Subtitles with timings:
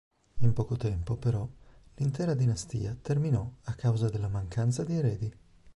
[0.39, 1.47] In poco tempo, però,
[1.97, 5.33] l'intera dinastia terminò a causa della mancanza di eredi.